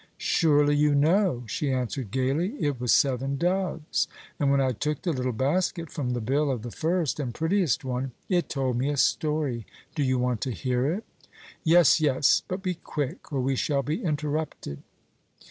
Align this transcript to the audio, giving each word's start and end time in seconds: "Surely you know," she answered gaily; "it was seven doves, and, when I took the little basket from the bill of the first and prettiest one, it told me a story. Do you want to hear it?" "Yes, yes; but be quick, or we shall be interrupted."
"Surely 0.17 0.75
you 0.75 0.95
know," 0.95 1.43
she 1.45 1.71
answered 1.71 2.09
gaily; 2.09 2.55
"it 2.59 2.81
was 2.81 2.91
seven 2.91 3.37
doves, 3.37 4.07
and, 4.39 4.49
when 4.49 4.59
I 4.59 4.71
took 4.71 5.03
the 5.03 5.13
little 5.13 5.31
basket 5.31 5.91
from 5.91 6.13
the 6.13 6.19
bill 6.19 6.49
of 6.49 6.63
the 6.63 6.71
first 6.71 7.19
and 7.19 7.31
prettiest 7.35 7.83
one, 7.85 8.11
it 8.27 8.49
told 8.49 8.77
me 8.79 8.89
a 8.89 8.97
story. 8.97 9.67
Do 9.93 10.01
you 10.01 10.17
want 10.17 10.41
to 10.41 10.49
hear 10.51 10.91
it?" 10.91 11.03
"Yes, 11.63 12.01
yes; 12.01 12.41
but 12.47 12.63
be 12.63 12.73
quick, 12.73 13.31
or 13.31 13.41
we 13.41 13.55
shall 13.55 13.83
be 13.83 14.01
interrupted." 14.03 14.81